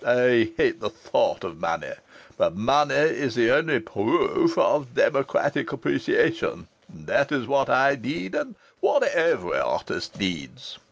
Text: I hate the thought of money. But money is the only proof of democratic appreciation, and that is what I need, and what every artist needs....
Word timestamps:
I 0.03 0.51
hate 0.57 0.79
the 0.79 0.89
thought 0.89 1.43
of 1.43 1.59
money. 1.59 1.91
But 2.35 2.55
money 2.55 2.95
is 2.95 3.35
the 3.35 3.51
only 3.55 3.79
proof 3.79 4.57
of 4.57 4.95
democratic 4.95 5.71
appreciation, 5.71 6.67
and 6.91 7.05
that 7.05 7.31
is 7.31 7.45
what 7.45 7.69
I 7.69 7.99
need, 8.01 8.33
and 8.33 8.55
what 8.79 9.03
every 9.03 9.59
artist 9.59 10.17
needs.... 10.19 10.79